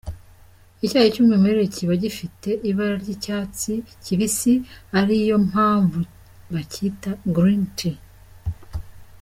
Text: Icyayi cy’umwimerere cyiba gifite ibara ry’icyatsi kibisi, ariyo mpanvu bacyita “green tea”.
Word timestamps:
Icyayi 0.85 1.13
cy’umwimerere 1.13 1.65
cyiba 1.73 1.93
gifite 2.03 2.49
ibara 2.69 2.95
ry’icyatsi 3.03 3.71
kibisi, 4.03 4.53
ariyo 4.99 5.37
mpanvu 5.49 5.99
bacyita 6.53 7.09
“green 7.35 7.63
tea”. 7.77 7.97